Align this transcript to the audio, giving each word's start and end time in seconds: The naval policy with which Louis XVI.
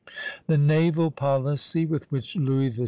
The 0.47 0.57
naval 0.57 1.11
policy 1.11 1.85
with 1.85 2.11
which 2.11 2.35
Louis 2.35 2.71
XVI. 2.71 2.79